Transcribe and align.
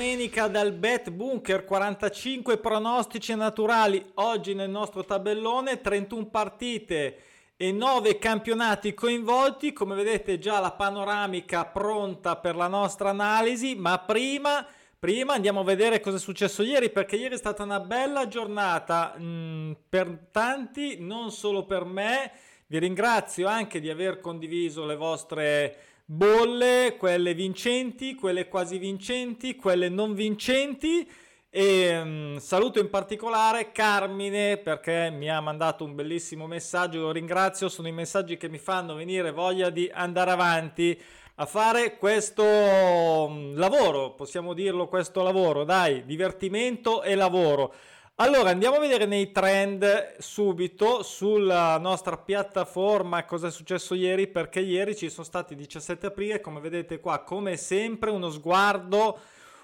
Domenica 0.00 0.48
dal 0.48 0.72
Bet 0.72 1.10
Bunker, 1.10 1.66
45 1.66 2.56
pronostici 2.56 3.34
naturali. 3.34 4.02
Oggi 4.14 4.54
nel 4.54 4.70
nostro 4.70 5.04
tabellone 5.04 5.82
31 5.82 6.24
partite 6.30 7.18
e 7.54 7.70
9 7.70 8.16
campionati 8.16 8.94
coinvolti. 8.94 9.74
Come 9.74 9.94
vedete 9.94 10.38
già 10.38 10.58
la 10.58 10.70
panoramica 10.70 11.66
pronta 11.66 12.36
per 12.36 12.56
la 12.56 12.66
nostra 12.66 13.10
analisi, 13.10 13.74
ma 13.74 13.98
prima, 13.98 14.66
prima 14.98 15.34
andiamo 15.34 15.60
a 15.60 15.64
vedere 15.64 16.00
cosa 16.00 16.16
è 16.16 16.20
successo 16.20 16.62
ieri 16.62 16.88
perché 16.88 17.16
ieri 17.16 17.34
è 17.34 17.38
stata 17.38 17.62
una 17.62 17.80
bella 17.80 18.26
giornata 18.26 19.12
mh, 19.18 19.22
mm, 19.22 19.72
per 19.86 20.28
tanti, 20.30 20.96
non 20.98 21.30
solo 21.30 21.66
per 21.66 21.84
me. 21.84 22.32
Vi 22.68 22.78
ringrazio 22.78 23.48
anche 23.48 23.80
di 23.80 23.90
aver 23.90 24.18
condiviso 24.20 24.86
le 24.86 24.96
vostre 24.96 25.89
bolle, 26.12 26.96
quelle 26.98 27.34
vincenti, 27.34 28.16
quelle 28.16 28.48
quasi 28.48 28.78
vincenti, 28.78 29.54
quelle 29.54 29.88
non 29.88 30.14
vincenti. 30.14 31.08
E 31.48 32.00
um, 32.00 32.38
saluto 32.38 32.80
in 32.80 32.90
particolare 32.90 33.70
Carmine 33.70 34.56
perché 34.56 35.10
mi 35.10 35.30
ha 35.30 35.40
mandato 35.40 35.84
un 35.84 35.94
bellissimo 35.94 36.48
messaggio, 36.48 37.00
lo 37.00 37.12
ringrazio, 37.12 37.68
sono 37.68 37.86
i 37.86 37.92
messaggi 37.92 38.36
che 38.36 38.48
mi 38.48 38.58
fanno 38.58 38.94
venire 38.94 39.30
voglia 39.30 39.70
di 39.70 39.88
andare 39.92 40.32
avanti 40.32 41.00
a 41.36 41.46
fare 41.46 41.96
questo 41.96 42.44
um, 42.44 43.56
lavoro, 43.56 44.10
possiamo 44.14 44.52
dirlo 44.52 44.88
questo 44.88 45.22
lavoro, 45.22 45.64
dai, 45.64 46.04
divertimento 46.04 47.02
e 47.02 47.14
lavoro. 47.14 47.72
Allora, 48.20 48.50
andiamo 48.50 48.76
a 48.76 48.80
vedere 48.80 49.06
nei 49.06 49.32
trend 49.32 50.18
subito 50.18 51.02
sulla 51.02 51.78
nostra 51.78 52.18
piattaforma 52.18 53.24
cosa 53.24 53.46
è 53.46 53.50
successo 53.50 53.94
ieri, 53.94 54.26
perché 54.26 54.60
ieri 54.60 54.94
ci 54.94 55.08
sono 55.08 55.24
stati 55.24 55.54
17 55.54 56.08
aprile, 56.08 56.42
come 56.42 56.60
vedete 56.60 57.00
qua, 57.00 57.20
come 57.20 57.56
sempre 57.56 58.10
uno 58.10 58.28
sguardo, 58.28 59.18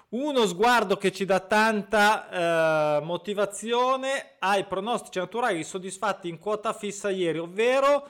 uno 0.09 0.47
sguardo 0.47 0.97
che 0.97 1.11
ci 1.11 1.23
dà 1.23 1.39
tanta 1.41 2.97
eh, 2.97 3.05
motivazione 3.05 4.37
ai 4.39 4.63
pronostici 4.63 5.19
naturali 5.19 5.63
soddisfatti 5.63 6.27
in 6.27 6.39
quota 6.39 6.73
fissa 6.73 7.11
ieri, 7.11 7.37
ovvero 7.37 8.09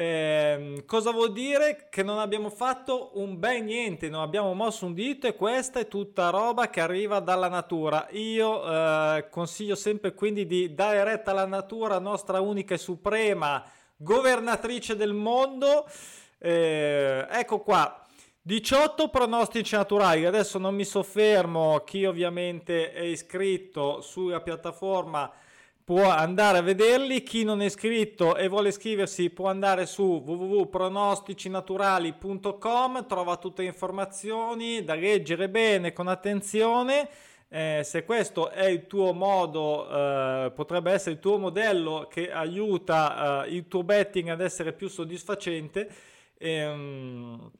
eh, 0.00 0.84
cosa 0.86 1.10
vuol 1.10 1.32
dire? 1.32 1.88
Che 1.90 2.04
non 2.04 2.20
abbiamo 2.20 2.50
fatto 2.50 3.10
un 3.14 3.36
bel 3.36 3.64
niente, 3.64 4.08
non 4.08 4.22
abbiamo 4.22 4.54
mosso 4.54 4.86
un 4.86 4.94
dito 4.94 5.26
e 5.26 5.34
questa 5.34 5.80
è 5.80 5.88
tutta 5.88 6.30
roba 6.30 6.70
che 6.70 6.80
arriva 6.80 7.18
dalla 7.18 7.48
natura. 7.48 8.06
Io 8.12 8.62
eh, 8.64 9.26
consiglio 9.28 9.74
sempre 9.74 10.14
quindi 10.14 10.46
di 10.46 10.72
dare 10.72 11.02
retta 11.02 11.32
alla 11.32 11.46
natura, 11.46 11.98
nostra 11.98 12.40
unica 12.40 12.74
e 12.74 12.78
suprema 12.78 13.68
governatrice 13.96 14.94
del 14.94 15.14
mondo. 15.14 15.84
Eh, 16.38 17.26
ecco 17.28 17.58
qua. 17.62 18.06
18 18.40 19.08
pronostici 19.08 19.74
naturali, 19.74 20.24
adesso 20.24 20.58
non 20.58 20.76
mi 20.76 20.84
soffermo, 20.84 21.80
chi 21.80 22.04
ovviamente 22.06 22.92
è 22.92 23.02
iscritto 23.02 24.00
sulla 24.00 24.40
piattaforma 24.40 25.30
può 25.88 26.10
andare 26.10 26.58
a 26.58 26.60
vederli. 26.60 27.22
Chi 27.22 27.44
non 27.44 27.62
è 27.62 27.64
iscritto 27.64 28.36
e 28.36 28.46
vuole 28.46 28.68
iscriversi 28.68 29.30
può 29.30 29.48
andare 29.48 29.86
su 29.86 30.22
www.pronosticinaturali.com, 30.22 33.06
trova 33.06 33.38
tutte 33.38 33.62
le 33.62 33.68
informazioni 33.68 34.84
da 34.84 34.94
leggere 34.94 35.48
bene 35.48 35.94
con 35.94 36.08
attenzione. 36.08 37.08
Eh, 37.48 37.80
se 37.84 38.04
questo 38.04 38.50
è 38.50 38.66
il 38.66 38.86
tuo 38.86 39.14
modo, 39.14 39.88
eh, 39.88 40.52
potrebbe 40.54 40.92
essere 40.92 41.12
il 41.12 41.20
tuo 41.20 41.38
modello 41.38 42.06
che 42.10 42.30
aiuta 42.30 43.46
eh, 43.46 43.54
il 43.54 43.66
tuo 43.66 43.82
betting 43.82 44.28
ad 44.28 44.42
essere 44.42 44.74
più 44.74 44.88
soddisfacente. 44.88 45.88
Ehm, 46.36 47.50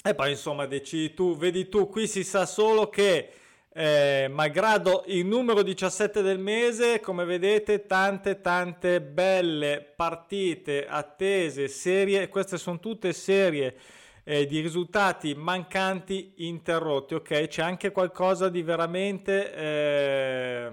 e 0.00 0.14
poi 0.14 0.30
insomma 0.30 0.66
decidi 0.66 1.12
tu, 1.12 1.36
vedi 1.36 1.68
tu, 1.68 1.88
qui 1.88 2.06
si 2.06 2.22
sa 2.22 2.46
solo 2.46 2.88
che 2.88 3.30
eh, 3.76 4.28
malgrado 4.30 5.02
il 5.06 5.26
numero 5.26 5.62
17 5.62 6.22
del 6.22 6.38
mese, 6.38 7.00
come 7.00 7.24
vedete, 7.24 7.86
tante 7.86 8.40
tante 8.40 9.00
belle 9.00 9.84
partite 9.96 10.86
attese, 10.86 11.66
serie, 11.66 12.28
queste 12.28 12.56
sono 12.56 12.78
tutte 12.78 13.12
serie 13.12 13.74
eh, 14.22 14.46
di 14.46 14.60
risultati 14.60 15.34
mancanti 15.34 16.34
interrotti, 16.36 17.14
ok? 17.14 17.48
C'è 17.48 17.62
anche 17.62 17.90
qualcosa 17.90 18.48
di 18.48 18.62
veramente 18.62 19.52
eh, 19.52 20.70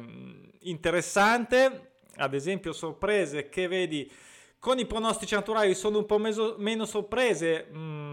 interessante, 0.59 1.93
ad 2.17 2.35
esempio 2.35 2.71
sorprese 2.71 3.49
che 3.49 3.67
vedi 3.67 4.11
con 4.59 4.77
i 4.77 4.85
pronostici 4.85 5.33
naturali 5.33 5.73
sono 5.73 5.97
un 5.97 6.05
po' 6.05 6.19
meso, 6.19 6.53
meno 6.59 6.85
sorprese. 6.85 7.65
Mm, 7.73 8.10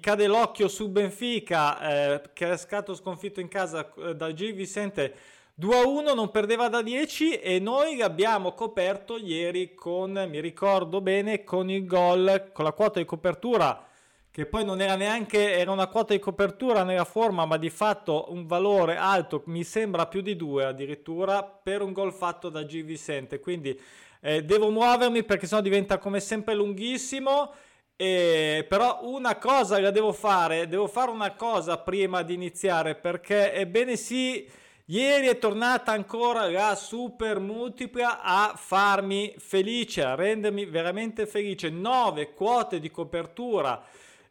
cade 0.00 0.26
l'occhio 0.26 0.68
su 0.68 0.90
Benfica 0.90 1.80
eh, 1.80 2.22
che 2.32 2.52
è 2.52 2.56
stato 2.56 2.94
sconfitto 2.94 3.40
in 3.40 3.48
casa 3.48 3.92
eh, 3.96 4.14
da 4.14 4.30
G. 4.30 4.52
Vicente 4.52 5.14
2-1, 5.60 6.14
non 6.14 6.30
perdeva 6.30 6.68
da 6.68 6.82
10 6.82 7.38
e 7.38 7.58
noi 7.60 8.02
abbiamo 8.02 8.52
coperto 8.52 9.16
ieri 9.16 9.74
con, 9.74 10.26
mi 10.28 10.40
ricordo 10.40 11.00
bene, 11.00 11.44
con 11.44 11.70
il 11.70 11.86
gol, 11.86 12.50
con 12.52 12.64
la 12.64 12.72
quota 12.72 12.98
di 12.98 13.04
copertura 13.04 13.86
che 14.34 14.46
poi 14.46 14.64
non 14.64 14.80
era 14.80 14.96
neanche, 14.96 15.52
era 15.52 15.70
una 15.70 15.86
quota 15.86 16.12
di 16.12 16.18
copertura 16.18 16.82
nella 16.82 17.04
forma, 17.04 17.44
ma 17.44 17.56
di 17.56 17.70
fatto 17.70 18.32
un 18.32 18.46
valore 18.46 18.96
alto, 18.96 19.44
mi 19.46 19.62
sembra 19.62 20.08
più 20.08 20.22
di 20.22 20.34
2 20.34 20.64
addirittura, 20.64 21.44
per 21.44 21.82
un 21.82 21.92
gol 21.92 22.12
fatto 22.12 22.48
da 22.48 22.64
G. 22.64 22.82
Vicente. 22.82 23.38
Quindi 23.38 23.80
eh, 24.20 24.42
devo 24.42 24.70
muovermi 24.70 25.22
perché 25.22 25.46
sennò 25.46 25.60
diventa 25.60 25.98
come 25.98 26.18
sempre 26.18 26.54
lunghissimo. 26.54 27.52
Eh, 27.96 28.66
però 28.68 29.00
una 29.04 29.36
cosa 29.36 29.78
la 29.80 29.90
devo 29.92 30.12
fare, 30.12 30.66
devo 30.66 30.88
fare 30.88 31.10
una 31.10 31.34
cosa 31.34 31.78
prima 31.78 32.22
di 32.22 32.34
iniziare 32.34 32.96
perché 32.96 33.52
ebbene 33.52 33.96
sì, 33.96 34.50
ieri 34.86 35.28
è 35.28 35.38
tornata 35.38 35.92
ancora 35.92 36.50
la 36.50 36.74
super 36.74 37.38
multipla 37.38 38.20
a 38.20 38.54
farmi 38.56 39.34
felice, 39.38 40.02
a 40.02 40.16
rendermi 40.16 40.64
veramente 40.66 41.26
felice. 41.26 41.70
9 41.70 42.34
quote 42.34 42.80
di 42.80 42.90
copertura 42.90 43.84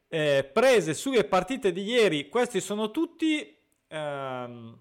eh, 0.09 0.44
prese 0.51 0.94
sulle 0.94 1.24
partite 1.24 1.72
di 1.72 1.84
ieri, 1.84 2.30
questi 2.30 2.59
sono 2.59 2.91
tutti... 2.91 3.57
Ehm, 3.88 4.78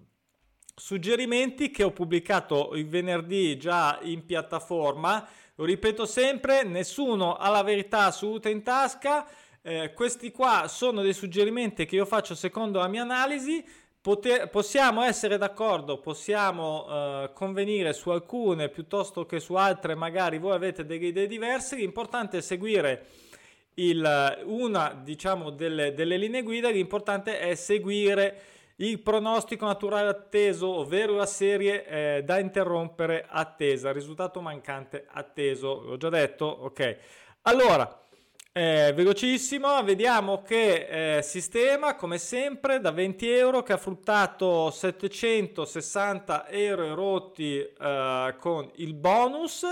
Suggerimenti 0.85 1.71
che 1.71 1.85
ho 1.85 1.93
pubblicato 1.93 2.73
il 2.75 2.89
venerdì 2.89 3.57
già 3.57 4.01
in 4.03 4.25
piattaforma, 4.25 5.25
lo 5.55 5.65
ripeto 5.65 6.05
sempre, 6.05 6.65
nessuno 6.65 7.37
ha 7.37 7.51
la 7.51 7.63
verità 7.63 8.07
assoluta 8.07 8.49
in 8.49 8.65
tasca, 8.65 9.25
eh, 9.63 9.93
questi 9.95 10.33
qua 10.33 10.67
sono 10.67 11.01
dei 11.01 11.13
suggerimenti 11.13 11.87
che 11.87 11.95
io 11.95 12.05
faccio 12.05 12.35
secondo 12.35 12.81
la 12.81 12.89
mia 12.89 13.03
analisi, 13.03 13.65
Poter, 14.01 14.51
possiamo 14.51 15.03
essere 15.03 15.39
d'accordo, 15.39 15.99
possiamo 15.99 16.87
eh, 16.89 17.31
convenire 17.33 17.93
su 17.93 18.11
alcune 18.11 18.69
piuttosto 18.69 19.25
che 19.25 19.39
su 19.39 19.55
altre, 19.55 19.95
magari 19.95 20.39
voi 20.39 20.55
avete 20.55 20.85
delle 20.85 21.07
idee 21.07 21.29
diverse, 21.29 21.77
l'importante 21.77 22.39
è 22.39 22.41
seguire 22.41 23.07
il, 23.75 24.43
una 24.47 25.01
diciamo, 25.01 25.51
delle, 25.51 25.95
delle 25.95 26.17
linee 26.17 26.43
guida, 26.43 26.71
l'importante 26.71 27.39
è 27.39 27.55
seguire 27.55 28.51
il 28.91 29.01
pronostico 29.01 29.65
naturale 29.67 30.09
atteso, 30.09 30.69
ovvero 30.69 31.15
la 31.15 31.27
serie 31.27 31.87
eh, 31.87 32.23
da 32.25 32.39
interrompere 32.39 33.27
attesa, 33.29 33.93
risultato 33.93 34.41
mancante 34.41 35.07
atteso, 35.09 35.83
l'ho 35.83 35.97
già 35.97 36.09
detto, 36.09 36.47
ok. 36.47 36.97
Allora, 37.43 38.03
eh, 38.55 38.93
velocissimo, 38.95 39.83
vediamo 39.83 40.43
che 40.43 41.17
eh, 41.17 41.23
sistema 41.23 41.95
come 41.95 42.19
sempre 42.19 42.81
da 42.81 42.91
20 42.91 43.31
euro 43.31 43.63
che 43.63 43.73
ha 43.73 43.79
fruttato 43.79 44.71
760 44.71 46.49
euro 46.49 46.95
rotti 46.95 47.59
eh, 47.61 48.35
con 48.39 48.71
il 48.75 48.93
bonus. 48.93 49.65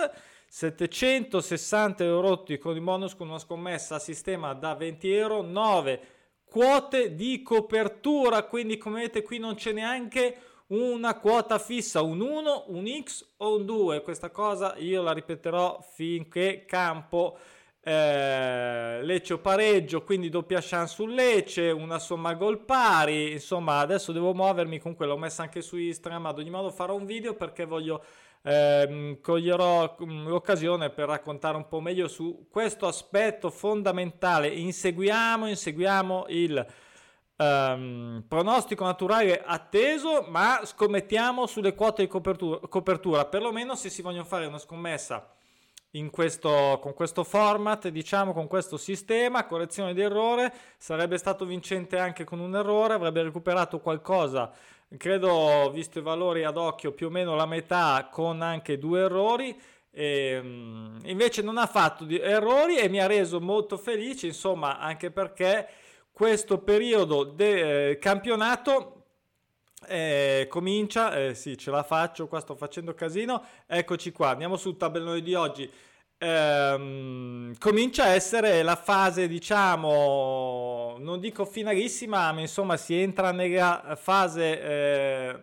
760 0.49 2.03
euro 2.05 2.21
rotti 2.23 2.57
con 2.59 2.75
il 2.75 2.81
bonus 2.81 3.15
con 3.15 3.29
una 3.29 3.39
scommessa 3.39 3.97
a 3.97 3.99
sistema 3.99 4.55
da 4.55 4.75
20 4.75 5.13
euro. 5.13 5.43
9 5.43 6.01
quote 6.51 7.15
di 7.15 7.43
copertura, 7.43 8.43
quindi 8.43 8.77
come 8.77 9.03
vedete 9.03 9.23
qui 9.23 9.39
non 9.39 9.55
c'è 9.55 9.73
neanche 9.73 10.37
una 10.67 11.19
quota 11.19 11.59
fissa, 11.59 12.03
un 12.03 12.21
1, 12.21 12.65
un 12.69 13.03
X 13.05 13.25
o 13.39 13.57
un 13.57 13.65
2, 13.65 14.03
questa 14.03 14.31
cosa 14.31 14.75
io 14.79 15.03
la 15.03 15.13
ripeterò 15.13 15.81
finché 15.95 16.65
campo 16.67 17.39
eh, 17.83 19.01
Lecce 19.03 19.39
pareggio, 19.39 20.03
quindi 20.03 20.29
doppia 20.29 20.61
chance 20.61 20.95
sul 20.95 21.15
Lecce, 21.15 21.71
una 21.71 21.99
somma 21.99 22.35
gol 22.35 22.59
pari, 22.65 23.33
insomma 23.33 23.79
adesso 23.79 24.13
devo 24.13 24.35
muovermi, 24.35 24.79
comunque 24.79 25.07
l'ho 25.07 25.17
messa 25.17 25.43
anche 25.43 25.63
su 25.63 25.77
Instagram, 25.77 26.27
ad 26.27 26.39
ogni 26.39 26.51
modo 26.51 26.71
farò 26.71 26.95
un 26.95 27.07
video 27.07 27.35
perché 27.35 27.65
voglio 27.65 28.05
eh, 28.43 29.19
coglierò 29.21 29.97
mm, 30.03 30.27
l'occasione 30.29 30.91
per 30.91 31.09
raccontare 31.09 31.57
un 31.57 31.69
po' 31.69 31.81
meglio 31.81 32.09
su 32.09 32.47
questo 32.51 32.87
aspetto 32.87 33.51
fondamentale. 33.51 34.49
Inseguiamo, 34.49 35.49
inseguiamo 35.49 36.27
il 36.29 36.67
um, 37.37 38.25
pronostico 38.27 38.85
naturale 38.85 39.43
atteso, 39.43 40.27
ma 40.29 40.61
scommettiamo 40.65 41.47
sulle 41.47 41.75
quote 41.75 42.03
di 42.03 42.09
copertura, 42.09 42.61
copertura, 42.69 43.25
perlomeno 43.27 43.75
se 43.75 43.91
si 43.91 44.03
vogliono 44.03 44.25
fare 44.25 44.47
una 44.47 44.59
scommessa 44.59 45.35
questo, 46.11 46.79
con 46.81 46.95
questo 46.95 47.25
format, 47.25 47.89
diciamo 47.89 48.33
con 48.33 48.47
questo 48.47 48.77
sistema, 48.77 49.45
correzione 49.47 49.93
di 49.93 50.01
errore, 50.01 50.53
sarebbe 50.79 51.19
stato 51.19 51.45
vincente 51.45 51.99
anche 51.99 52.23
con 52.25 52.39
un 52.39 52.55
errore, 52.55 52.95
avrebbe 52.95 53.23
recuperato 53.23 53.81
qualcosa, 53.81 54.53
credo 54.97 55.71
visto 55.73 55.99
i 55.99 56.03
valori 56.03 56.45
ad 56.45 56.57
occhio 56.57 56.93
più 56.93 57.07
o 57.07 57.11
meno 57.11 57.35
la 57.35 57.47
metà 57.47 58.09
con 58.11 58.43
anche 58.43 58.79
due 58.79 59.01
errori. 59.03 59.59
E, 59.93 60.05
ehm, 60.05 61.01
invece 61.05 61.43
non 61.43 61.59
ha 61.59 61.67
fatto 61.67 62.07
errori 62.09 62.77
e 62.77 62.89
mi 62.89 63.01
ha 63.01 63.07
reso 63.07 63.41
molto 63.41 63.77
felice, 63.77 64.27
insomma, 64.27 64.79
anche 64.79 65.11
perché 65.11 65.69
questo 66.13 66.59
periodo 66.59 67.25
del 67.25 67.93
eh, 67.93 67.99
campionato 67.99 69.01
eh, 69.87 70.47
comincia, 70.49 71.17
eh, 71.17 71.35
sì, 71.35 71.57
ce 71.57 71.71
la 71.71 71.83
faccio, 71.83 72.29
qua 72.29 72.41
sto 72.41 72.55
facendo 72.55 72.95
casino. 72.95 73.43
Eccoci 73.67 74.13
qua, 74.13 74.31
andiamo 74.31 74.57
sul 74.57 74.77
tabellone 74.77 75.23
di 75.23 75.35
oggi. 75.35 75.71
Ehm, 76.23 77.57
comincia 77.59 78.05
a 78.05 78.09
essere 78.09 78.63
la 78.63 78.77
fase, 78.77 79.27
diciamo, 79.27 80.97
non 80.99 81.19
dico 81.19 81.47
finalissima, 81.47 82.31
ma 82.33 82.41
insomma 82.41 82.77
si 82.77 82.95
entra 82.95 83.33
nella 83.33 83.97
fase 83.99 84.61
eh, 84.61 85.43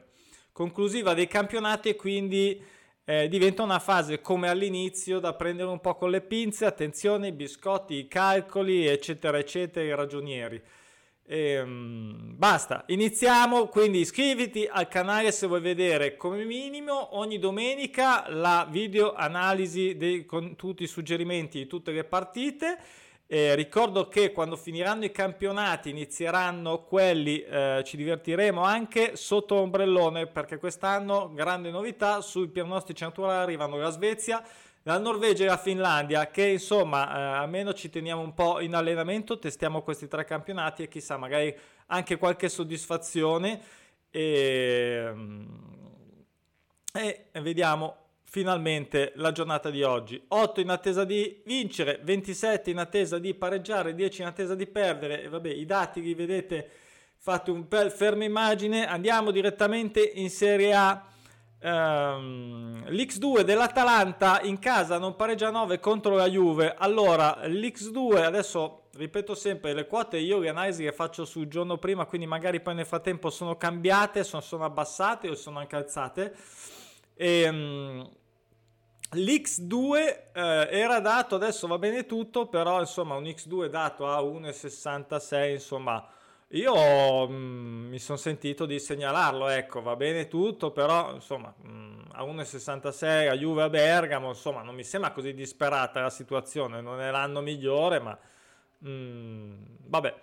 conclusiva 0.52 1.16
dei 1.16 1.26
campionati 1.26 1.90
e 1.90 1.96
quindi 1.96 2.64
eh, 3.06 3.28
diventa 3.28 3.64
una 3.64 3.80
fase 3.80 4.22
come 4.22 4.50
all'inizio 4.50 5.18
da 5.18 5.34
prendere 5.34 5.70
un 5.70 5.80
po' 5.80 5.96
con 5.96 6.12
le 6.12 6.22
pinze, 6.22 6.66
attenzione, 6.66 7.30
i 7.30 7.32
biscotti, 7.32 7.96
i 7.96 8.08
calcoli, 8.08 8.86
eccetera, 8.86 9.40
eccetera, 9.40 9.84
i 9.84 9.96
ragionieri. 9.96 10.62
E, 11.30 11.60
um, 11.60 12.36
basta, 12.38 12.86
iniziamo. 12.88 13.68
Quindi 13.68 14.00
iscriviti 14.00 14.66
al 14.66 14.88
canale 14.88 15.34
se 15.34 15.46
vuoi 15.46 15.60
vedere 15.60 16.16
come 16.16 16.46
minimo 16.46 17.18
ogni 17.18 17.38
domenica 17.38 18.30
la 18.30 18.66
video 18.70 19.14
analisi 19.14 19.98
dei, 19.98 20.26
con 20.26 20.56
tutti 20.56 20.84
i 20.84 20.88
suggerimenti 20.88 21.58
di 21.58 21.68
tutte 21.68 21.92
le 21.92 22.06
partite. 22.06 22.78
Eh, 23.30 23.56
ricordo 23.56 24.08
che 24.08 24.32
quando 24.32 24.56
finiranno 24.56 25.04
i 25.04 25.12
campionati 25.12 25.90
inizieranno 25.90 26.84
quelli, 26.84 27.42
eh, 27.42 27.82
ci 27.84 27.98
divertiremo 27.98 28.62
anche 28.62 29.18
sotto 29.18 29.56
ombrellone 29.56 30.28
perché 30.28 30.58
quest'anno 30.58 31.34
grande 31.34 31.70
novità 31.70 32.22
sui 32.22 32.48
pronostici 32.48 33.04
naturali 33.04 33.42
arrivano 33.44 33.76
la 33.76 33.90
Svezia, 33.90 34.42
la 34.88 34.98
Norvegia 34.98 35.44
e 35.44 35.48
la 35.48 35.58
Finlandia 35.58 36.32
che 36.32 36.46
insomma 36.46 37.10
eh, 37.10 37.22
almeno 37.40 37.74
ci 37.74 37.90
teniamo 37.90 38.22
un 38.22 38.34
po' 38.34 38.62
in 38.62 38.74
allenamento, 38.74 39.38
testiamo 39.38 39.82
questi 39.82 40.08
tre 40.08 40.24
campionati 40.24 40.84
e 40.84 40.88
chissà 40.88 41.18
magari 41.18 41.54
anche 41.88 42.18
qualche 42.18 42.48
soddisfazione 42.48 43.62
e, 44.10 45.12
mm, 45.14 45.46
e 46.94 47.26
vediamo 47.34 47.98
finalmente 48.24 49.12
la 49.16 49.34
giornata 49.34 49.70
di 49.70 49.84
oggi. 49.84 50.24
8 50.26 50.62
in 50.62 50.70
attesa 50.70 51.04
di 51.04 51.42
vincere, 51.46 52.00
27 52.02 52.70
in 52.70 52.78
attesa 52.78 53.20
di 53.20 53.34
pareggiare, 53.34 53.94
10 53.94 54.22
in 54.22 54.28
attesa 54.28 54.56
di 54.56 54.68
perdere 54.68 55.22
e 55.22 55.28
vabbè 55.28 55.50
i 55.50 55.66
dati 55.66 56.02
li 56.02 56.14
vedete 56.14 56.70
fate 57.18 57.52
un 57.52 57.68
bel 57.68 57.92
fermo 57.92 58.24
immagine, 58.24 58.88
andiamo 58.88 59.32
direttamente 59.32 60.02
in 60.02 60.30
Serie 60.30 60.74
A. 60.74 61.06
Um, 61.60 62.84
L'X2 62.88 63.42
dell'Atalanta 63.42 64.42
in 64.42 64.60
casa 64.60 65.00
non 65.00 65.16
pareggia 65.16 65.50
9 65.50 65.80
contro 65.80 66.16
la 66.16 66.30
Juve. 66.30 66.76
Allora, 66.78 67.40
l'X2 67.44 68.24
adesso 68.24 68.84
ripeto 68.94 69.36
sempre 69.36 69.74
le 69.74 69.88
quote 69.88 70.18
io 70.18 70.40
le 70.40 70.50
analisi 70.50 70.84
che 70.84 70.92
faccio 70.92 71.26
sul 71.26 71.48
giorno 71.48 71.78
prima, 71.78 72.06
quindi 72.06 72.28
magari 72.28 72.62
poi 72.62 72.76
nel 72.76 72.86
frattempo 72.86 73.30
sono 73.30 73.58
cambiate, 73.58 74.24
sono, 74.24 74.42
sono 74.42 74.66
abbassate 74.66 75.30
o 75.30 75.36
sono 75.36 75.60
anche 75.60 75.76
alzate. 75.76 76.36
E, 77.16 77.50
um, 77.50 78.10
L'X2 79.12 79.96
eh, 80.34 80.68
era 80.70 81.00
dato, 81.00 81.36
adesso 81.36 81.66
va 81.66 81.78
bene 81.78 82.06
tutto, 82.06 82.48
però 82.48 82.82
insomma 82.82 83.16
un 83.16 83.24
X2 83.24 83.68
dato 83.68 84.06
a 84.06 84.20
1,66 84.22 85.52
insomma 85.52 86.06
io 86.52 87.28
mh, 87.28 87.34
mm, 87.34 87.88
mi 87.90 88.00
sono 88.00 88.18
sentito 88.18 88.66
di 88.66 88.80
segnalarlo, 88.80 89.48
ecco, 89.50 89.82
va 89.82 89.96
bene 89.96 90.28
tutto, 90.28 90.72
però 90.72 91.14
insomma 91.14 91.54
mh, 91.62 91.70
mm, 91.70 92.00
a 92.14 92.24
1,66 92.24 93.30
a 93.30 93.36
Juve 93.36 93.64
a 93.64 93.70
Bergamo, 93.70 94.30
insomma 94.30 94.62
non 94.62 94.76
mi 94.76 94.84
sembra 94.84 95.12
così 95.12 95.34
disperata 95.34 96.02
la 96.02 96.10
situazione, 96.10 96.82
non 96.82 97.02
è 97.02 97.12
l'anno 97.12 97.42
migliore, 97.42 98.00
ma 98.00 98.18
mh, 98.80 98.90
mm, 98.90 99.54
vabbè. 99.88 100.16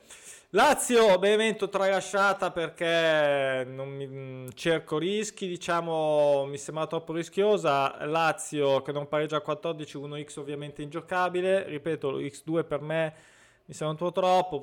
Lazio, 0.54 1.18
Benevento 1.18 1.68
tralasciata 1.68 2.52
perché 2.52 3.64
non 3.66 3.88
mi, 3.88 4.48
cerco 4.54 4.98
rischi, 4.98 5.48
diciamo 5.48 6.44
mi 6.46 6.58
sembra 6.58 6.86
troppo 6.86 7.12
rischiosa. 7.12 8.04
Lazio 8.06 8.80
che 8.82 8.92
non 8.92 9.08
pareggia 9.08 9.38
a 9.38 9.40
14, 9.40 9.98
1x 9.98 10.38
ovviamente 10.38 10.80
ingiocabile. 10.82 11.64
Ripeto, 11.64 12.10
lo 12.10 12.20
x2 12.20 12.64
per 12.64 12.80
me 12.82 13.14
mi 13.66 13.72
sembra 13.72 13.96
un 14.04 14.12
po' 14.12 14.20
troppo, 14.20 14.60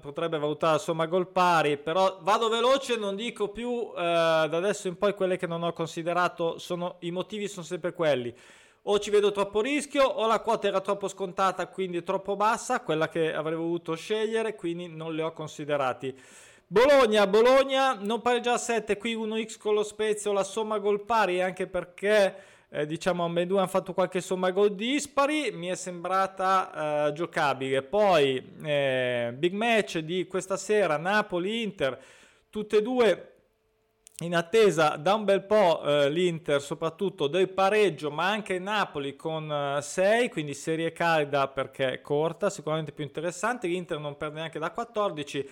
potrebbe 0.00 0.36
valutare 0.36 0.80
somma 0.80 1.06
gol 1.06 1.28
pari, 1.28 1.78
però 1.78 2.18
vado 2.22 2.48
veloce, 2.48 2.96
non 2.96 3.14
dico 3.14 3.50
più 3.50 3.92
eh, 3.96 4.02
da 4.02 4.56
adesso 4.56 4.88
in 4.88 4.98
poi 4.98 5.14
quelle 5.14 5.36
che 5.36 5.46
non 5.46 5.62
ho 5.62 5.72
considerato, 5.72 6.58
sono, 6.58 6.96
i 7.00 7.12
motivi 7.12 7.46
sono 7.46 7.64
sempre 7.64 7.92
quelli. 7.92 8.34
O 8.86 8.98
ci 8.98 9.10
vedo 9.10 9.30
troppo 9.30 9.60
rischio 9.60 10.02
o 10.02 10.26
la 10.26 10.40
quota 10.40 10.66
era 10.66 10.80
troppo 10.80 11.06
scontata, 11.06 11.68
quindi 11.68 12.02
troppo 12.02 12.34
bassa, 12.34 12.80
quella 12.80 13.08
che 13.08 13.32
avrei 13.32 13.54
voluto 13.54 13.94
scegliere, 13.94 14.56
quindi 14.56 14.88
non 14.88 15.14
le 15.14 15.22
ho 15.22 15.32
considerati. 15.32 16.12
Bologna, 16.66 17.28
Bologna 17.28 17.94
non 18.00 18.22
pareggia 18.22 18.54
a 18.54 18.58
7, 18.58 18.96
qui 18.96 19.14
1x 19.14 19.56
con 19.56 19.74
lo 19.74 19.84
Spezio, 19.84 20.32
la 20.32 20.42
somma 20.42 20.78
gol 20.78 21.04
pari 21.04 21.40
anche 21.40 21.68
perché 21.68 22.34
eh, 22.74 22.86
diciamo 22.86 23.24
ambedue 23.24 23.58
hanno 23.58 23.66
fatto 23.66 23.92
qualche 23.92 24.22
somma 24.22 24.50
gol 24.50 24.74
dispari, 24.74 25.50
mi 25.52 25.66
è 25.66 25.74
sembrata 25.74 27.08
eh, 27.08 27.12
giocabile. 27.12 27.82
Poi 27.82 28.42
eh, 28.62 29.34
big 29.36 29.52
match 29.52 29.98
di 29.98 30.26
questa 30.26 30.56
sera, 30.56 30.96
Napoli-Inter, 30.96 32.00
tutte 32.48 32.78
e 32.78 32.82
due 32.82 33.26
in 34.20 34.34
attesa 34.34 34.96
da 34.96 35.14
un 35.14 35.24
bel 35.24 35.42
po' 35.44 35.82
eh, 35.84 36.08
l'Inter, 36.08 36.62
soprattutto 36.62 37.26
del 37.26 37.50
pareggio, 37.50 38.10
ma 38.10 38.30
anche 38.30 38.58
Napoli 38.58 39.16
con 39.16 39.78
6, 39.80 40.24
eh, 40.24 40.28
quindi 40.30 40.54
serie 40.54 40.92
calda 40.92 41.48
perché 41.48 42.00
corta, 42.00 42.48
sicuramente 42.48 42.92
più 42.92 43.04
interessante. 43.04 43.66
L'Inter 43.66 43.98
non 43.98 44.16
perde 44.16 44.36
neanche 44.36 44.58
da 44.58 44.70
14 44.70 45.46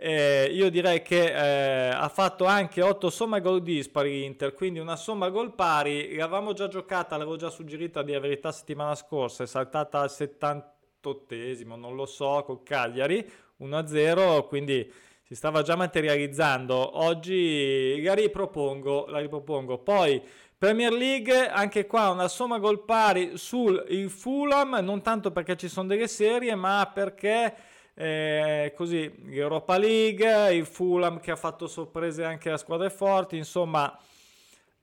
eh, 0.00 0.48
io 0.52 0.70
direi 0.70 1.02
che 1.02 1.88
eh, 1.88 1.88
ha 1.90 2.08
fatto 2.08 2.44
anche 2.44 2.82
8 2.82 3.10
somma 3.10 3.40
gol 3.40 3.62
dispari 3.62 4.24
Inter, 4.24 4.54
quindi 4.54 4.78
una 4.78 4.94
somma 4.94 5.28
gol 5.28 5.54
pari. 5.54 6.14
L'avevamo 6.14 6.52
già 6.52 6.68
giocata, 6.68 7.16
l'avevo 7.16 7.36
già 7.36 7.50
suggerita 7.50 8.02
di 8.02 8.12
verità 8.12 8.52
settimana 8.52 8.94
scorsa, 8.94 9.42
è 9.42 9.46
saltata 9.46 9.98
al 10.00 10.10
78esimo, 10.10 11.76
non 11.76 11.96
lo 11.96 12.06
so, 12.06 12.44
col 12.46 12.62
Cagliari 12.62 13.28
1-0, 13.60 14.46
quindi 14.46 14.88
si 15.24 15.34
stava 15.34 15.62
già 15.62 15.74
materializzando. 15.74 17.00
Oggi 17.00 18.00
la 18.00 18.14
ripropongo, 18.14 19.06
la 19.08 19.18
ripropongo. 19.18 19.78
Poi 19.78 20.22
Premier 20.56 20.92
League, 20.92 21.48
anche 21.48 21.86
qua 21.86 22.10
una 22.10 22.28
somma 22.28 22.58
gol 22.58 22.84
pari 22.84 23.32
sul 23.36 23.84
Fulham, 24.08 24.78
non 24.80 25.02
tanto 25.02 25.32
perché 25.32 25.56
ci 25.56 25.68
sono 25.68 25.88
delle 25.88 26.06
serie, 26.08 26.54
ma 26.54 26.88
perché 26.94 27.54
eh, 28.00 28.72
così 28.76 29.12
l'Europa 29.24 29.76
League, 29.76 30.54
il 30.54 30.66
Fulham 30.66 31.18
che 31.18 31.32
ha 31.32 31.36
fatto 31.36 31.66
sorprese 31.66 32.22
anche 32.22 32.48
a 32.48 32.56
squadre 32.56 32.90
forti, 32.90 33.36
insomma 33.36 33.98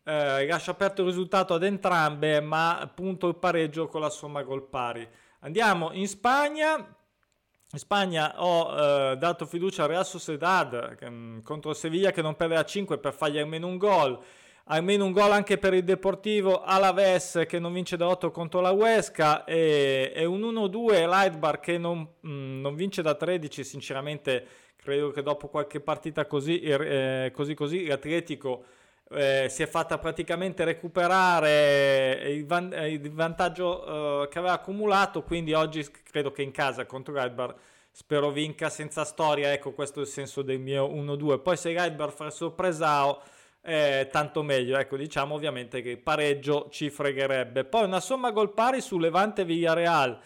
eh, 0.04 0.46
lascia 0.46 0.72
aperto 0.72 1.02
il 1.02 1.08
risultato 1.08 1.54
ad 1.54 1.64
entrambe, 1.64 2.42
ma 2.42 2.78
appunto 2.78 3.30
il 3.30 3.36
pareggio 3.36 3.88
con 3.88 4.02
la 4.02 4.10
somma 4.10 4.44
gol 4.44 4.68
pari. 4.68 5.08
Andiamo 5.40 5.94
in 5.94 6.10
Spagna. 6.10 6.76
In 6.76 7.80
Spagna 7.80 8.44
ho 8.44 9.12
eh, 9.12 9.18
dato 9.18 9.46
fiducia 9.46 9.84
al 9.84 9.90
Real 9.90 10.06
Sociedad 10.06 10.96
che, 10.96 11.10
mm, 11.10 11.40
contro 11.40 11.74
Sevilla 11.74 12.12
che 12.12 12.22
non 12.22 12.36
perde 12.36 12.58
a 12.58 12.66
5 12.66 12.98
per 12.98 13.14
fargli 13.14 13.40
almeno 13.40 13.68
un 13.68 13.78
gol 13.78 14.20
almeno 14.66 15.06
un 15.06 15.12
gol 15.12 15.32
anche 15.32 15.58
per 15.58 15.74
il 15.74 15.84
Deportivo 15.84 16.64
Alaves 16.64 17.44
che 17.48 17.60
non 17.60 17.74
vince 17.74 17.98
da 17.98 18.08
8 18.08 18.32
contro 18.32 18.62
la 18.62 18.72
Huesca 18.72 19.44
e, 19.44 20.12
e 20.16 20.26
un 20.26 20.42
1-2 20.42 21.08
Lightbar 21.08 21.60
che 21.60 21.78
non, 21.78 22.08
mh, 22.20 22.30
mm, 22.30 22.62
non, 22.62 22.76
vince 22.76 23.02
da 23.02 23.14
13 23.14 23.64
sinceramente 23.64 24.48
credo 24.76 25.12
che 25.12 25.22
dopo 25.22 25.48
qualche 25.48 25.80
partita 25.80 26.26
così 26.26 26.60
eh, 26.62 27.32
così, 27.34 27.54
così 27.54 27.86
l'Atletico 27.86 28.64
eh, 29.12 29.48
si 29.50 29.62
è 29.62 29.68
fatta 29.68 29.98
praticamente 30.00 30.64
recuperare 30.64 32.24
il, 32.32 32.46
van- 32.46 32.74
il 32.88 33.12
vantaggio 33.12 34.24
eh, 34.24 34.28
che 34.30 34.40
aveva 34.40 34.54
accumulato. 34.54 35.22
Quindi 35.24 35.54
oggi 35.54 35.86
credo 36.04 36.32
che 36.32 36.42
in 36.42 36.52
casa 36.52 36.86
contro 36.86 37.14
Lightbar 37.14 37.54
spero 37.92 38.32
vinca 38.32 38.70
senza 38.70 39.04
storia. 39.06 39.52
Ecco 39.52 39.74
questo 39.74 40.00
è 40.00 40.04
il 40.04 40.08
senso 40.08 40.42
del 40.42 40.60
mio 40.60 40.88
1-2 40.88 41.42
poi 41.42 41.58
se 41.58 41.70
Lightbar 41.70 42.12
fa 42.12 42.30
sorpresao 42.30 43.22
eh, 43.66 44.10
tanto 44.12 44.44
meglio. 44.44 44.78
Ecco, 44.78 44.96
diciamo 44.96 45.34
ovviamente 45.34 45.82
che 45.82 45.90
il 45.90 45.98
pareggio 45.98 46.68
ci 46.70 46.90
fregherebbe. 46.90 47.66
Poi 47.66 47.84
una 47.86 48.00
somma 48.00 48.32
gol 48.32 48.54
pari 48.54 48.80
su 48.80 49.00
Levante 49.00 49.44
Villarreal. 49.44 50.20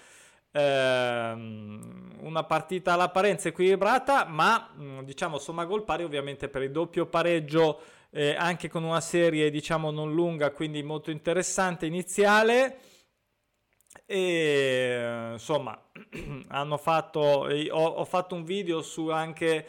Eh, 0.51 1.31
una 2.21 2.43
partita 2.43 2.93
all'apparenza 2.93 3.47
equilibrata, 3.47 4.25
ma 4.25 4.71
mm, 4.77 4.99
diciamo 5.01 5.37
somma 5.37 5.63
gol 5.63 5.83
pari 5.85 6.03
ovviamente 6.03 6.49
per 6.49 6.63
il 6.63 6.71
doppio 6.71 7.05
pareggio 7.05 7.79
eh, 8.11 8.35
anche 8.35 8.67
con 8.67 8.83
una 8.83 9.01
serie 9.01 9.49
diciamo 9.49 9.89
non 9.91 10.13
lunga, 10.13 10.51
quindi 10.51 10.83
molto 10.83 11.11
interessante 11.11 11.85
iniziale. 11.85 12.79
e 14.05 15.29
insomma 15.33 15.79
hanno 16.49 16.77
fatto 16.77 17.19
ho, 17.19 17.85
ho, 17.85 18.05
fatto 18.05 18.35
un 18.35 18.43
video 18.43 18.81
su 18.81 19.09
anche 19.09 19.65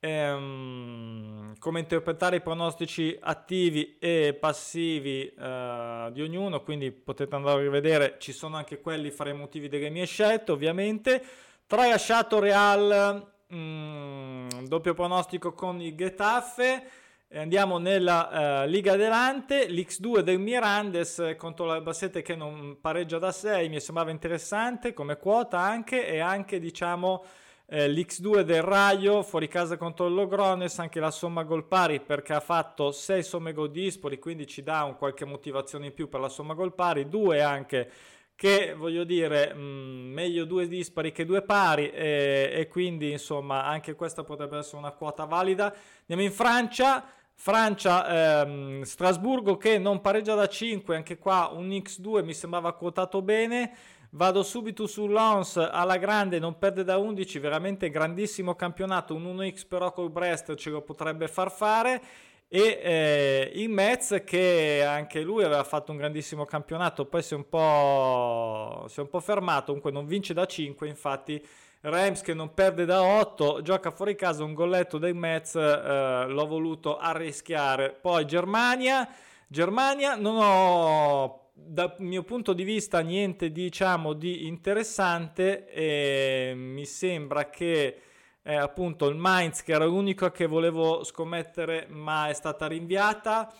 ehm, 0.00 1.58
come 1.58 1.80
interpretare 1.80 2.36
i 2.36 2.40
pronostici 2.40 3.16
attivi 3.20 3.96
e 3.98 4.36
passivi 4.38 5.26
eh, 5.26 6.08
di 6.12 6.22
ognuno 6.22 6.62
quindi 6.62 6.92
potete 6.92 7.34
andare 7.34 7.58
a 7.58 7.62
rivedere 7.62 8.16
ci 8.18 8.32
sono 8.32 8.56
anche 8.56 8.80
quelli 8.80 9.10
fra 9.10 9.30
i 9.30 9.34
motivi 9.34 9.68
delle 9.68 9.90
mie 9.90 10.06
scelte 10.06 10.52
ovviamente. 10.52 11.22
Tralasciato 11.66 12.38
Real 12.38 13.26
mh, 13.48 13.56
mm, 13.56 14.48
doppio 14.66 14.94
pronostico 14.94 15.52
con 15.52 15.80
il 15.80 15.94
Getafe. 15.94 16.90
Andiamo 17.30 17.76
nella 17.76 18.62
uh, 18.64 18.66
Liga 18.66 18.96
Delante, 18.96 19.68
l'X2 19.68 20.20
del 20.20 20.38
Mirandes 20.38 21.34
contro 21.36 21.66
l'Albacete 21.66 22.22
che 22.22 22.34
non 22.34 22.78
pareggia 22.80 23.18
da 23.18 23.30
6, 23.30 23.68
mi 23.68 23.80
sembrava 23.80 24.10
interessante 24.10 24.94
come 24.94 25.18
quota 25.18 25.58
anche 25.58 26.06
e 26.06 26.20
anche 26.20 26.58
diciamo 26.58 27.22
eh, 27.70 27.88
l'X2 27.88 28.40
del 28.40 28.62
Raio 28.62 29.22
fuori 29.22 29.46
casa 29.46 29.76
contro 29.76 30.06
il 30.06 30.14
Logrones, 30.14 30.78
anche 30.78 31.00
la 31.00 31.10
somma 31.10 31.42
gol 31.42 31.66
pari 31.66 32.00
perché 32.00 32.32
ha 32.32 32.40
fatto 32.40 32.90
6 32.90 33.22
somme 33.22 33.52
gol 33.52 33.70
dispari, 33.70 34.18
quindi 34.18 34.46
ci 34.46 34.62
dà 34.62 34.84
un 34.84 34.96
qualche 34.96 35.26
motivazione 35.26 35.86
in 35.86 35.94
più 35.94 36.08
per 36.08 36.20
la 36.20 36.28
somma 36.28 36.54
gol 36.54 36.74
pari, 36.74 37.08
2 37.08 37.42
anche 37.42 37.90
che 38.34 38.72
voglio 38.74 39.04
dire 39.04 39.52
mh, 39.52 39.60
mm, 39.60 40.12
meglio 40.12 40.44
due 40.44 40.68
dispari 40.68 41.12
che 41.12 41.24
due 41.24 41.42
pari 41.42 41.90
e, 41.90 42.50
e 42.54 42.68
quindi 42.68 43.10
insomma 43.10 43.64
anche 43.64 43.94
questa 43.94 44.22
potrebbe 44.22 44.58
essere 44.58 44.78
una 44.78 44.92
quota 44.92 45.24
valida. 45.24 45.74
Andiamo 46.00 46.22
in 46.22 46.32
Francia 46.32 47.12
Francia, 47.40 48.42
ehm, 48.42 48.82
Strasburgo 48.82 49.56
che 49.56 49.78
non 49.78 50.00
pareggia 50.00 50.34
da 50.34 50.48
5, 50.48 50.96
anche 50.96 51.18
qua 51.18 51.50
un 51.54 51.68
X2 51.68 52.24
mi 52.24 52.34
sembrava 52.34 52.72
quotato 52.72 53.22
bene. 53.22 53.72
Vado 54.10 54.42
subito 54.42 54.86
su 54.86 55.06
Lons 55.06 55.56
alla 55.58 55.98
grande, 55.98 56.38
non 56.38 56.58
perde 56.58 56.82
da 56.82 56.96
11, 56.96 57.38
veramente 57.40 57.90
grandissimo 57.90 58.54
campionato. 58.54 59.14
Un 59.14 59.24
1x 59.36 59.66
però 59.68 59.92
col 59.92 60.10
Brest 60.10 60.54
ce 60.54 60.70
lo 60.70 60.80
potrebbe 60.80 61.28
far 61.28 61.50
fare. 61.50 62.00
E 62.48 62.80
eh, 62.82 63.52
il 63.56 63.68
Metz 63.68 64.22
che 64.24 64.82
anche 64.82 65.20
lui 65.20 65.44
aveva 65.44 65.64
fatto 65.64 65.92
un 65.92 65.98
grandissimo 65.98 66.46
campionato, 66.46 67.04
poi 67.04 67.22
si 67.22 67.34
è 67.34 67.36
un 67.36 67.46
po', 67.46 68.86
si 68.88 69.00
è 69.00 69.02
un 69.02 69.10
po 69.10 69.20
fermato, 69.20 69.66
comunque 69.66 69.90
non 69.90 70.06
vince 70.06 70.32
da 70.32 70.46
5, 70.46 70.88
infatti 70.88 71.46
Reims 71.82 72.22
che 72.22 72.32
non 72.32 72.54
perde 72.54 72.86
da 72.86 73.02
8, 73.02 73.60
gioca 73.60 73.90
fuori 73.90 74.14
casa 74.14 74.44
un 74.44 74.54
golletto 74.54 74.96
del 74.96 75.14
Metz, 75.14 75.56
eh, 75.56 76.24
l'ho 76.26 76.46
voluto 76.46 76.96
arrischiare. 76.96 77.90
Poi 77.90 78.24
Germania, 78.24 79.06
Germania 79.46 80.16
non 80.16 80.36
ho 80.40 81.47
dal 81.66 81.94
mio 81.98 82.22
punto 82.22 82.52
di 82.52 82.64
vista 82.64 83.00
niente 83.00 83.50
diciamo 83.52 84.12
di 84.12 84.46
interessante 84.46 85.68
e 85.68 86.52
mi 86.54 86.84
sembra 86.84 87.50
che 87.50 88.00
eh, 88.42 88.54
appunto 88.54 89.08
il 89.08 89.16
Mainz 89.16 89.62
che 89.62 89.72
era 89.72 89.84
l'unico 89.84 90.30
che 90.30 90.46
volevo 90.46 91.04
scommettere 91.04 91.86
ma 91.88 92.28
è 92.28 92.32
stata 92.32 92.66
rinviata 92.66 93.52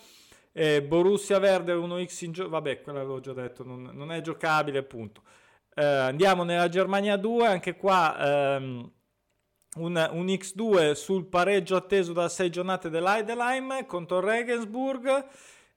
eh, 0.51 0.81
Borussia 0.81 1.39
Verde 1.39 1.73
1x 1.73 2.25
in 2.25 2.31
gioco 2.31 2.49
vabbè 2.49 2.81
quella 2.81 3.03
l'ho 3.03 3.19
già 3.19 3.33
detto 3.33 3.63
non, 3.63 3.91
non 3.93 4.11
è 4.11 4.21
giocabile 4.21 4.79
appunto 4.79 5.21
eh, 5.79 5.85
andiamo 5.85 6.43
nella 6.43 6.67
Germania 6.67 7.15
2, 7.15 7.47
anche 7.47 7.77
qua 7.77 8.55
ehm, 8.57 8.91
un, 9.77 10.09
un, 10.11 10.25
X2 10.25 10.91
sul 10.91 11.27
pareggio 11.27 11.77
atteso 11.77 12.11
da 12.11 12.27
6 12.27 12.49
giornate 12.49 12.89
dell'Eidelheim 12.89 13.85
contro 13.85 14.19
Regensburg. 14.19 15.25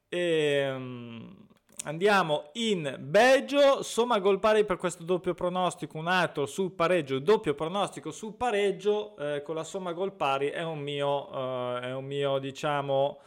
E, 0.08 0.18
ehm, 0.18 1.46
andiamo 1.84 2.50
in 2.54 2.96
Belgio, 2.98 3.82
somma 3.82 4.18
gol 4.18 4.38
pari 4.38 4.64
per 4.64 4.76
questo 4.76 5.02
doppio 5.02 5.34
pronostico, 5.34 5.98
un 5.98 6.06
altro 6.06 6.46
sul 6.46 6.72
pareggio, 6.72 7.18
doppio 7.18 7.54
pronostico 7.54 8.10
sul 8.10 8.34
pareggio 8.34 9.16
eh, 9.16 9.42
con 9.42 9.54
la 9.54 9.64
somma 9.64 9.92
gol 9.92 10.12
pari 10.12 10.48
è 10.48 10.62
un 10.62 10.78
mio, 10.78 11.30
eh, 11.32 11.80
è 11.80 11.94
un 11.94 12.04
mio 12.04 12.38
diciamo 12.38 13.18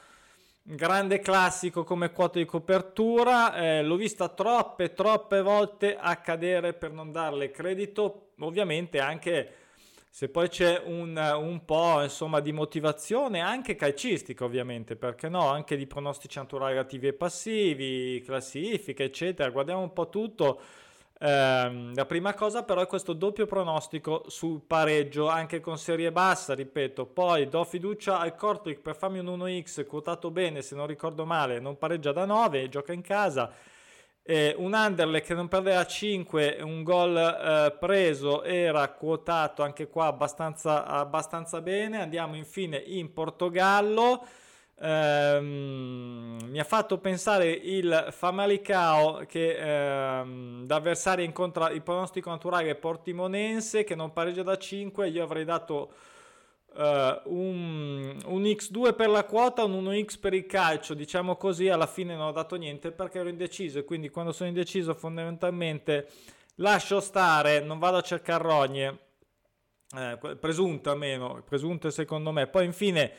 grande 0.62 1.20
classico 1.20 1.84
come 1.84 2.12
quota 2.12 2.40
di 2.40 2.46
copertura, 2.46 3.56
eh, 3.56 3.84
l'ho 3.84 3.96
vista 3.96 4.30
troppe, 4.30 4.94
troppe 4.94 5.42
volte 5.42 5.96
accadere 5.96 6.74
per 6.74 6.92
non 6.92 7.12
darle 7.12 7.52
credito, 7.52 8.30
ovviamente 8.40 9.00
anche 9.00 9.65
se 10.16 10.30
poi 10.30 10.48
c'è 10.48 10.82
un, 10.86 11.18
un 11.18 11.66
po' 11.66 12.02
insomma 12.02 12.40
di 12.40 12.54
motivazione 12.54 13.42
anche 13.42 13.76
calcistica 13.76 14.46
ovviamente, 14.46 14.96
perché 14.96 15.28
no, 15.28 15.50
anche 15.50 15.76
di 15.76 15.88
pronostici 15.88 16.38
naturali 16.38 16.78
attivi 16.78 17.08
e 17.08 17.14
passivi, 17.14 18.22
classifiche 18.26 19.04
eccetera, 19.04 19.50
guardiamo 19.50 19.82
un 19.82 19.92
po' 19.92 20.08
tutto. 20.08 20.62
Eh, 21.20 21.92
la 21.94 22.06
prima 22.06 22.34
cosa 22.34 22.64
però 22.64 22.80
è 22.80 22.88
questo 22.88 23.12
doppio 23.12 23.46
pronostico 23.46 24.24
sul 24.28 24.62
pareggio 24.66 25.28
anche 25.28 25.60
con 25.60 25.78
serie 25.78 26.14
bassa, 26.14 26.54
ripeto, 26.54 27.08
poi 27.08 27.50
do 27.50 27.66
fiducia 27.66 28.18
al 28.18 28.36
Kortrijk 28.38 28.80
per 28.80 28.96
farmi 28.96 29.20
un 29.20 29.38
1x 29.38 29.86
quotato 29.86 30.32
bene, 30.32 30.62
se 30.62 30.76
non 30.76 30.88
ricordo 30.88 31.26
male, 31.26 31.60
non 31.60 31.78
pareggia 31.78 32.14
da 32.14 32.24
9, 32.24 32.70
gioca 32.70 32.94
in 32.94 33.02
casa. 33.02 33.52
Eh, 34.28 34.56
un 34.58 34.74
Anderlecht 34.74 35.28
che 35.28 35.34
non 35.36 35.48
perde 35.48 35.76
a 35.76 35.86
5, 35.86 36.58
un 36.62 36.82
gol 36.82 37.16
eh, 37.16 37.78
preso 37.78 38.42
era 38.42 38.90
quotato 38.90 39.62
anche 39.62 39.88
qua 39.88 40.08
abbastanza, 40.08 40.86
abbastanza 40.86 41.62
bene. 41.62 42.02
Andiamo 42.02 42.36
infine 42.36 42.78
in 42.78 43.14
Portogallo 43.14 44.26
ehm, 44.80 46.40
mi 46.50 46.60
ha 46.60 46.64
fatto 46.64 46.98
pensare 46.98 47.50
il 47.52 48.08
Famalicao 48.10 49.26
che 49.28 49.58
ehm, 49.58 50.66
da 50.66 50.76
avversario 50.76 51.24
incontra 51.24 51.70
il 51.70 51.82
pronostico 51.82 52.30
naturale 52.30 52.76
Portimonense 52.76 53.84
che 53.84 53.96
non 53.96 54.12
pareggia 54.12 54.44
da 54.44 54.58
5 54.58 55.08
io 55.08 55.24
avrei 55.24 55.46
dato 55.46 55.92
uh, 56.76 57.34
un, 57.34 58.18
un, 58.26 58.44
X2 58.44 58.96
per 58.96 59.10
la 59.10 59.24
quota 59.24 59.64
un 59.64 59.84
1X 59.84 60.20
per 60.20 60.34
il 60.34 60.46
calcio 60.46 60.94
diciamo 60.94 61.36
così 61.36 61.70
alla 61.70 61.88
fine 61.88 62.16
non 62.16 62.28
ho 62.28 62.32
dato 62.32 62.56
niente 62.56 62.92
perché 62.92 63.20
ero 63.20 63.30
indeciso 63.30 63.84
quindi 63.84 64.10
quando 64.10 64.32
sono 64.32 64.50
indeciso 64.50 64.94
fondamentalmente 64.94 66.08
lascio 66.56 67.00
stare 67.00 67.60
non 67.62 67.80
vado 67.80 67.98
a 67.98 68.02
cercare 68.02 68.44
rogne 68.44 69.00
eh, 69.98 70.38
presunte 70.40 70.90
almeno 70.90 71.44
presunte 71.48 71.92
secondo 71.92 72.32
me 72.32 72.48
poi 72.48 72.66
infine 72.66 73.12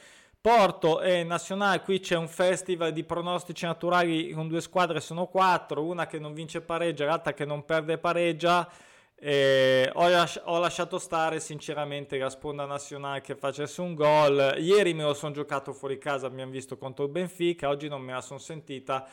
Porto 0.47 1.01
e 1.01 1.25
Nazionale, 1.25 1.81
qui 1.81 1.99
c'è 1.99 2.15
un 2.15 2.29
festival 2.29 2.93
di 2.93 3.03
pronostici 3.03 3.65
naturali 3.65 4.31
con 4.31 4.47
due 4.47 4.61
squadre, 4.61 5.01
sono 5.01 5.27
quattro, 5.27 5.83
una 5.83 6.07
che 6.07 6.21
non 6.21 6.35
vince 6.35 6.61
pareggia, 6.61 7.05
l'altra 7.05 7.35
che 7.35 7.45
non 7.45 7.65
perde 7.65 7.99
pareggia. 7.99 8.71
Eh, 9.19 9.91
ho, 9.95 10.09
lasci- 10.09 10.41
ho, 10.45 10.59
lasciato 10.59 10.99
stare 10.99 11.41
sinceramente 11.41 12.19
la 12.19 12.29
sponda 12.29 12.67
nazionale 12.67 13.23
che 13.23 13.35
facesse 13.35 13.81
un 13.81 13.95
gol. 13.95 14.57
Ieri 14.59 14.93
me 14.93 15.05
lo 15.05 15.15
sono 15.15 15.33
giocato 15.33 15.73
fuori 15.73 15.99
casa, 15.99 16.27
abbiamo 16.27 16.51
visto 16.51 16.77
contro 16.77 17.05
il 17.07 17.11
Benfica, 17.11 17.69
oggi 17.69 17.89
non 17.89 18.03
me 18.03 18.13
la 18.13 18.21
sono 18.21 18.39
sentita. 18.39 19.09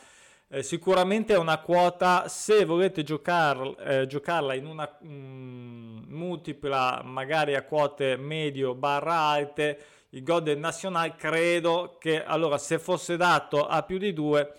Eh, 0.48 0.62
sicuramente 0.62 1.34
è 1.34 1.38
una 1.38 1.58
quota, 1.58 2.28
se 2.28 2.64
volete 2.66 3.02
giocar, 3.02 3.74
eh, 3.78 4.06
giocarla 4.06 4.54
in 4.54 4.66
una 4.66 4.98
mm, 5.04 6.04
multipla, 6.08 7.00
magari 7.02 7.54
a 7.54 7.62
quote 7.64 8.16
medio 8.16 8.74
barra 8.74 9.14
alte, 9.14 9.78
il 10.10 10.22
Golden 10.22 10.60
National 10.60 11.16
credo 11.16 11.96
che 11.98 12.22
allora 12.22 12.58
se 12.58 12.78
fosse 12.78 13.16
dato 13.16 13.66
a 13.66 13.82
più 13.82 13.98
di 13.98 14.12
due 14.12 14.52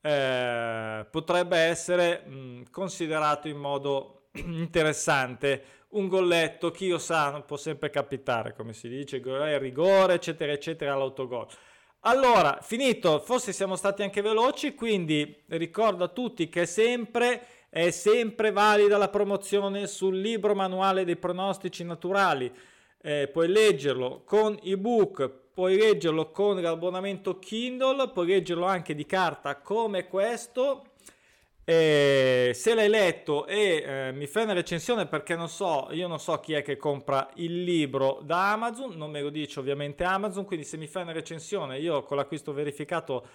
eh, 0.00 1.06
potrebbe 1.10 1.58
essere 1.58 2.22
mh, 2.26 2.70
considerato 2.70 3.48
in 3.48 3.58
modo 3.58 4.23
interessante. 4.34 5.64
Un 5.94 6.08
golletto 6.08 6.70
chi 6.70 6.88
lo 6.88 6.98
sa 6.98 7.40
può 7.42 7.56
sempre 7.56 7.90
capitare 7.90 8.52
come 8.52 8.72
si 8.72 8.88
dice 8.88 9.22
rigore 9.58 10.14
eccetera 10.14 10.50
eccetera 10.50 10.96
l'autogol 10.96 11.46
allora 12.00 12.58
finito 12.62 13.20
forse 13.20 13.52
siamo 13.52 13.76
stati 13.76 14.02
anche 14.02 14.20
veloci 14.20 14.74
quindi 14.74 15.44
ricordo 15.46 16.02
a 16.02 16.08
tutti 16.08 16.48
che 16.48 16.66
sempre 16.66 17.46
è 17.74 17.90
sempre 17.90 18.52
valida 18.52 18.96
la 18.96 19.08
promozione 19.08 19.88
sul 19.88 20.20
libro 20.20 20.54
manuale 20.54 21.04
dei 21.04 21.16
pronostici 21.16 21.82
naturali. 21.82 22.48
Eh, 23.02 23.28
puoi 23.32 23.48
leggerlo 23.48 24.22
con 24.24 24.56
ebook, 24.62 25.28
puoi 25.52 25.76
leggerlo 25.76 26.30
con 26.30 26.62
l'abbonamento 26.62 27.40
Kindle, 27.40 28.10
puoi 28.10 28.28
leggerlo 28.28 28.64
anche 28.64 28.94
di 28.94 29.04
carta 29.04 29.56
come 29.56 30.06
questo. 30.06 30.93
Eh, 31.66 32.50
se 32.52 32.74
l'hai 32.74 32.90
letto 32.90 33.46
e 33.46 33.82
eh, 33.86 34.12
mi 34.12 34.26
fai 34.26 34.42
una 34.42 34.52
recensione 34.52 35.06
perché 35.06 35.34
non 35.34 35.48
so, 35.48 35.88
io 35.92 36.06
non 36.06 36.20
so 36.20 36.38
chi 36.38 36.52
è 36.52 36.60
che 36.60 36.76
compra 36.76 37.30
il 37.36 37.62
libro 37.62 38.20
da 38.22 38.52
Amazon, 38.52 38.94
non 38.96 39.10
me 39.10 39.22
lo 39.22 39.30
dice 39.30 39.60
ovviamente 39.60 40.04
Amazon, 40.04 40.44
quindi 40.44 40.66
se 40.66 40.76
mi 40.76 40.86
fai 40.86 41.04
una 41.04 41.12
recensione 41.12 41.78
io 41.78 42.02
con 42.02 42.18
l'acquisto 42.18 42.52
verificato 42.52 43.26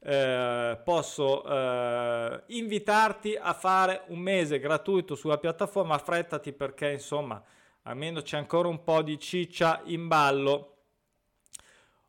eh, 0.00 0.80
posso 0.84 1.44
eh, 1.44 2.42
invitarti 2.48 3.38
a 3.40 3.52
fare 3.52 4.02
un 4.08 4.18
mese 4.18 4.58
gratuito 4.58 5.14
sulla 5.14 5.38
piattaforma, 5.38 5.94
affrettati 5.94 6.52
perché 6.52 6.90
insomma 6.90 7.40
almeno 7.82 8.20
c'è 8.20 8.36
ancora 8.36 8.68
un 8.68 8.82
po' 8.82 9.02
di 9.02 9.16
ciccia 9.18 9.80
in 9.84 10.08
ballo. 10.08 10.72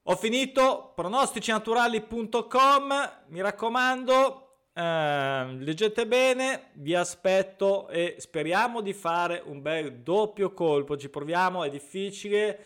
Ho 0.10 0.16
finito, 0.16 0.94
pronosticinaturali.com, 0.96 3.12
mi 3.28 3.42
raccomando, 3.42 4.47
eh, 4.78 5.56
leggete 5.58 6.06
bene, 6.06 6.70
vi 6.74 6.94
aspetto 6.94 7.88
e 7.90 8.16
speriamo 8.20 8.82
di 8.82 8.94
fare 8.94 9.42
un 9.44 9.60
bel 9.62 10.02
doppio 10.02 10.54
colpo. 10.54 10.96
Ci 10.96 11.10
proviamo, 11.10 11.64
è 11.64 11.70
difficile, 11.70 12.60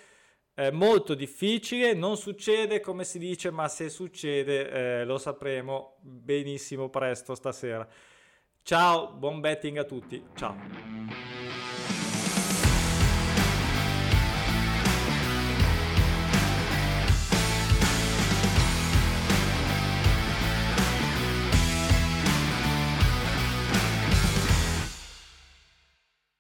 è 0.54 0.72
molto 0.72 1.16
difficile, 1.16 1.94
non 1.94 2.18
succede 2.18 2.82
come 2.82 3.06
si 3.06 3.18
dice, 3.18 3.50
ma 3.50 3.70
se 3.70 3.88
succede 3.88 4.70
eh, 5.00 5.06
lo 5.06 5.18
sapremo 5.18 5.96
benissimo 6.02 6.90
presto 6.90 7.34
stasera. 7.34 7.88
Ciao, 8.62 9.14
buon 9.14 9.40
betting 9.40 9.78
a 9.78 9.86
tutti. 9.86 10.22
Ciao. 10.36 11.41